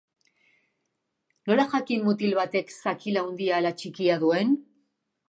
Nola 1.51 1.65
jakin 1.73 2.01
mutil 2.07 2.33
batek 2.39 2.73
zakil 2.87 3.21
handia 3.23 3.55
ala 3.63 3.73
txikia 3.83 4.17
duen? 4.25 4.57